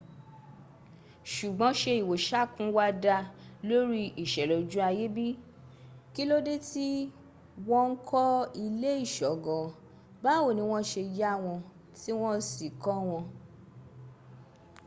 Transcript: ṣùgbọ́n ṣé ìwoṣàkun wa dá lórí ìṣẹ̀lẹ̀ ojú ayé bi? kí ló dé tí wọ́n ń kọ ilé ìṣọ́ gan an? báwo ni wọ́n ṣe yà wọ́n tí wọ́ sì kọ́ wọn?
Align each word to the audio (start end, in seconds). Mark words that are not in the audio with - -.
ṣùgbọ́n 1.33 1.73
ṣé 1.81 1.91
ìwoṣàkun 2.01 2.67
wa 2.77 2.85
dá 3.03 3.15
lórí 3.67 4.03
ìṣẹ̀lẹ̀ 4.23 4.59
ojú 4.61 4.79
ayé 4.89 5.05
bi? 5.15 5.27
kí 6.13 6.23
ló 6.29 6.37
dé 6.47 6.55
tí 6.69 6.85
wọ́n 7.67 7.87
ń 7.93 7.97
kọ 8.09 8.21
ilé 8.65 8.91
ìṣọ́ 9.05 9.33
gan 9.43 9.63
an? 9.65 9.71
báwo 10.23 10.47
ni 10.57 10.63
wọ́n 10.69 10.83
ṣe 10.91 11.01
yà 11.19 11.31
wọ́n 11.43 11.59
tí 11.99 12.11
wọ́ 12.21 12.31
sì 12.49 12.67
kọ́ 12.83 12.97
wọn? 13.07 13.23